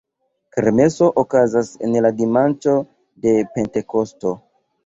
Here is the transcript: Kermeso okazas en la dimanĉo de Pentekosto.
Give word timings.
Kermeso 0.55 1.09
okazas 1.23 1.69
en 1.89 1.99
la 2.05 2.13
dimanĉo 2.23 2.75
de 3.27 3.37
Pentekosto. 3.59 4.35